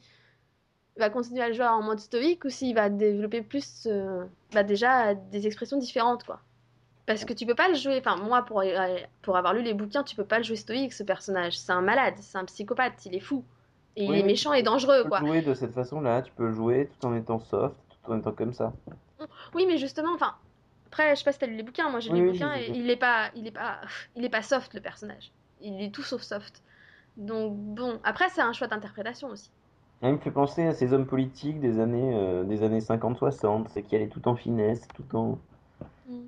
[0.97, 4.25] il va continuer à le jouer en mode stoïque ou s'il va développer plus, euh,
[4.53, 6.41] bah déjà, des expressions différentes, quoi.
[7.11, 9.75] Parce que tu peux pas le jouer, enfin moi pour, euh, pour avoir lu les
[9.75, 11.59] bouquins, tu peux pas le jouer stoïque ce personnage.
[11.59, 13.45] C'est un malade, c'est un psychopathe, il est fou.
[13.97, 15.19] Et il est méchant tu et peux, tu dangereux peux quoi.
[15.19, 18.31] jouer de cette façon-là, tu peux le jouer tout en étant soft, tout en étant
[18.31, 18.73] comme ça.
[19.55, 20.37] Oui mais justement, enfin,
[20.87, 22.33] après je sais pas si t'as lu les bouquins, moi j'ai lu Oui, les oui,
[22.39, 23.81] bouquins et il est pas, il est pas,
[24.15, 25.33] il est pas soft le personnage.
[25.61, 26.63] Il est tout sauf soft.
[27.17, 29.51] Donc bon, après c'est un choix d'interprétation aussi.
[30.03, 33.83] Il me fait penser à ces hommes politiques des années, euh, des années 50-60, c'est
[33.83, 35.39] qui allaient tout en finesse, tout en...
[36.09, 36.21] Mm.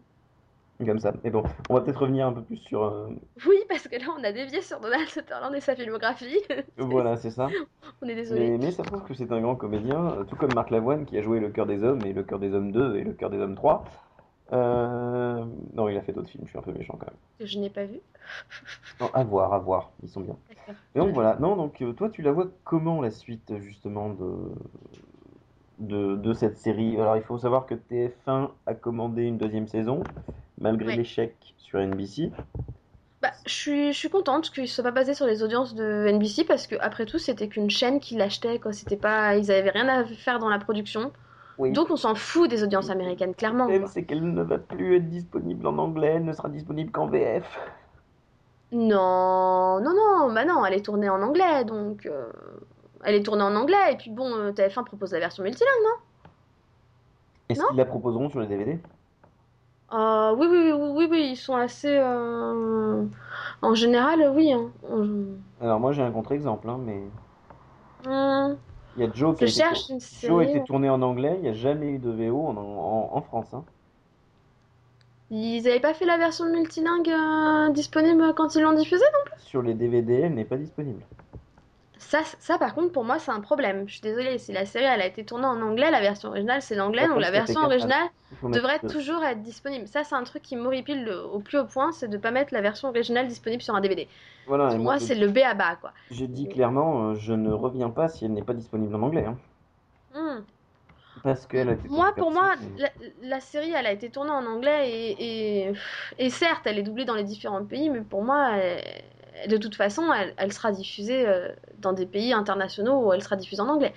[0.87, 1.13] Comme ça.
[1.25, 2.83] Mais bon, on va peut-être revenir un peu plus sur...
[2.85, 3.09] euh,
[3.47, 6.39] Oui parce que là on a dévié sur Donald Sutherland et sa filmographie.
[6.79, 7.49] Voilà, c'est ça.
[8.03, 8.51] on est désolé.
[8.51, 11.17] Mais, mais ça prouve que c'est un grand comédien, euh, tout comme Marc Lavoine qui
[11.19, 13.31] a joué Le cœur des hommes et Le cœur des hommes 2 et Le cœur
[13.31, 13.85] des hommes 3.
[14.53, 17.17] Euh, Non, il a fait d'autres films, je suis un peu méchant quand même.
[17.39, 18.01] Que je n'ai pas vu.
[19.01, 20.37] Non, à voir, à voir, ils sont bien.
[20.95, 24.53] Et donc voilà, non, donc toi tu la vois comment la suite justement de,
[25.79, 27.01] de, de cette série?
[27.01, 30.03] Alors il faut savoir que TF1 a commandé une deuxième saison,
[30.63, 30.97] malgré Ouais.
[30.97, 32.31] l'échec sur NBC.
[33.21, 36.09] Bah, je suis, je suis contente qu'il ne soit pas basé sur les audiences de
[36.11, 38.73] NBC parce que après tout, c'était qu'une chaîne qui l'achetait, quoi.
[38.73, 41.13] C'était pas, ils avaient rien à faire dans la production.
[41.59, 41.71] Oui.
[41.73, 43.67] Donc on s'en fout des audiences américaines, clairement.
[43.69, 47.07] Le c'est qu'elle ne va plus être disponible en anglais, elle ne sera disponible qu'en
[47.07, 47.45] VF.
[48.73, 52.25] Non, non, non, bah non, elle est tournée en anglais, donc euh,
[53.05, 56.31] elle est tournée en anglais et puis bon, euh, TF1 propose la version multilingue, non?
[57.51, 58.79] Est-ce qu'ils la proposeront sur les DVD
[59.93, 61.89] Euh, oui, oui, oui, oui, oui, ils sont assez.
[61.99, 63.05] euh,
[63.63, 64.53] En général, oui.
[64.53, 64.73] Hein.
[64.85, 67.01] On- Alors moi j'ai un contre-exemple, hein, mais
[68.05, 68.59] Hum,
[68.97, 69.63] il y a Joe qui a été,
[70.23, 70.45] Joe a série.
[70.45, 73.53] été tourné en anglais, il n'y a jamais eu de VO en, en- en France.
[73.53, 73.65] hein.
[75.31, 79.33] Ils avaient pas fait la version multilingue euh, disponible quand ils l'ont diffusée, non?
[79.37, 81.03] Sur les DVD, elle n'est pas disponible.
[81.99, 83.87] Ça, ça, par contre, pour moi, c'est un problème.
[83.89, 86.61] Je suis désolée, si la série elle a été tournée en anglais, la version originale
[86.63, 88.09] c'est l'anglais, donc la version originale
[88.51, 89.87] devrait toujours être disponible.
[89.89, 92.53] Ça, c'est un truc qui m'horripile le- au plus haut point, c'est de pas mettre
[92.55, 94.09] la version originale disponible sur un DVD.
[94.47, 95.93] Voilà, Pour moi, c'est le B à bas, quoi.
[96.13, 99.25] j'ai dit clairement, euh, je ne reviens pas si elle n'est pas disponible en anglais.
[99.27, 99.37] hein.
[100.15, 100.47] Hum.
[101.23, 102.89] Parce qu'elle a été Moi, pour moi, la,
[103.23, 105.73] la série, elle a été tournée en anglais et, et,
[106.19, 109.03] et certes, elle est doublée dans les différents pays, mais pour moi, elle-
[109.49, 113.37] de toute façon, elle, elle sera diffusée euh, dans des pays internationaux où elle sera
[113.37, 113.93] diffusée en anglais.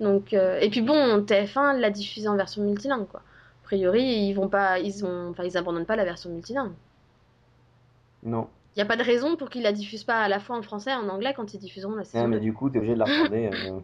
[0.00, 3.22] Donc, euh, et puis bon, TF1 l'a diffusée en version multilingue, quoi.
[3.68, 6.72] A priori, ils vont pas, ils ont, enfin, ils abandonnent pas la version multilingue.
[8.22, 8.48] Non.
[8.74, 10.62] Il n'y a pas de raison pour qu'ils la diffusent pas à la fois en
[10.62, 12.40] français et en anglais quand ils diffuent la Ah, saison mais 2.
[12.40, 13.46] du coup, t'es obligé de la regarder.
[13.46, 13.80] euh,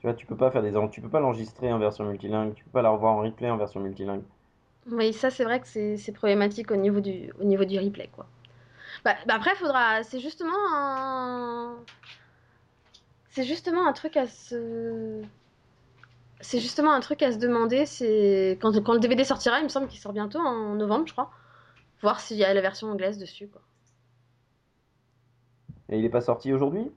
[0.00, 2.62] Tu vois, tu peux pas faire des, tu peux pas l'enregistrer en version multilingue, tu
[2.62, 4.22] peux pas la revoir en replay en version multilingue.
[4.90, 8.08] Oui, ça c'est vrai que c'est c'est problématique au niveau du, au niveau du replay,
[8.12, 8.26] quoi.
[9.04, 10.02] Bah, bah après, faudra.
[10.04, 11.76] C'est justement un.
[13.30, 15.22] C'est justement un truc à se.
[16.42, 17.86] C'est justement un truc à se demander.
[17.86, 21.12] C'est quand, quand le DVD sortira, il me semble qu'il sort bientôt en novembre, je
[21.12, 21.30] crois.
[22.02, 23.62] Voir s'il y a la version anglaise dessus, quoi.
[25.88, 26.90] Et il est pas sorti aujourd'hui?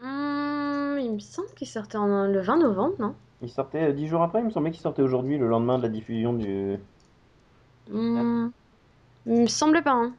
[0.00, 3.14] Hmm, il me semble qu'il sortait en- le 20 novembre, non?
[3.42, 5.82] Il sortait euh, dix jours après, il me semblait qu'il sortait aujourd'hui, le lendemain de
[5.82, 6.78] la diffusion du.
[7.92, 8.52] Il
[9.26, 10.12] me semblait pas, hein.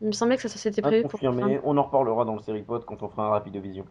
[0.00, 1.12] Il me semblait que ça s'était À prévu pour.
[1.12, 3.84] confirmer, on en reparlera dans le Seripod quand on fera un Rapidovision.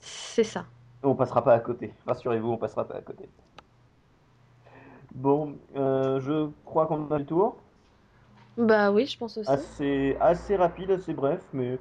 [0.00, 0.66] C'est ça.
[1.02, 3.28] On passera pas à côté, rassurez-vous, on passera pas à côté.
[5.16, 7.56] Bon, euh, je crois qu'on a le tour.
[8.58, 9.50] Bah oui, je pense aussi.
[9.50, 11.78] Assez, assez rapide, assez bref, mais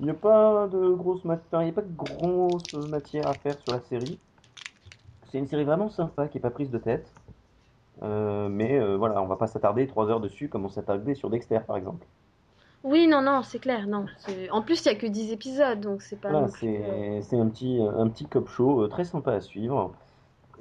[0.00, 3.34] il n'y a pas de grosse matière, il n'y a pas de grosse matière à
[3.34, 4.18] faire sur la série.
[5.30, 7.10] C'est une série vraiment sympa qui est pas prise de tête.
[8.02, 11.30] Euh, mais euh, voilà, on va pas s'attarder trois heures dessus comme on s'attardait sur
[11.30, 12.06] Dexter par exemple.
[12.84, 14.06] Oui, non, non, c'est clair, non.
[14.52, 17.80] En plus, il y a que 10 épisodes, donc c'est pas Voilà, c'est un petit,
[17.80, 19.94] un petit cop show très sympa à suivre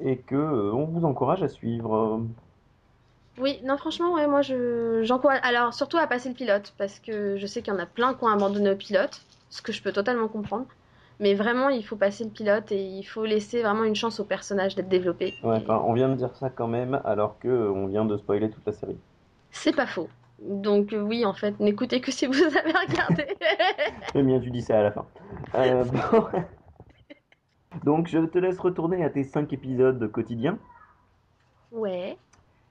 [0.02, 2.22] et que euh, on vous encourage à suivre.
[3.40, 5.40] Oui, non, franchement, ouais, moi, je j'encourage.
[5.44, 8.14] Alors, surtout à passer le pilote, parce que je sais qu'il y en a plein
[8.16, 10.66] qui ont abandonné au pilote, ce que je peux totalement comprendre.
[11.20, 14.24] Mais vraiment, il faut passer le pilote et il faut laisser vraiment une chance au
[14.24, 15.34] personnage d'être développé.
[15.44, 18.18] Ouais, enfin, on vient de dire ça quand même alors que euh, on vient de
[18.18, 18.98] spoiler toute la série.
[19.52, 20.10] c'est pas faux.
[20.40, 23.26] Donc, euh, oui, en fait, n'écoutez que si vous avez regardé.
[24.14, 25.06] Eh bien, tu dis ça à la fin.
[25.56, 26.24] Euh, bon.
[27.84, 30.58] Donc, je te laisse retourner à tes 5 épisodes quotidiens.
[31.72, 32.18] Ouais.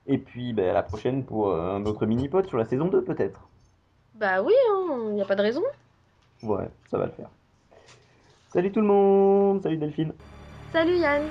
[0.06, 3.02] Et puis, ben, à la prochaine pour euh, un autre mini-pod sur la saison 2,
[3.02, 3.40] peut-être.
[4.14, 4.54] Bah oui,
[5.08, 5.62] il n'y a pas de raison.
[6.42, 7.28] Ouais, ça va le faire.
[8.48, 10.12] Salut tout le monde Salut Delphine
[10.72, 11.22] Salut Yann.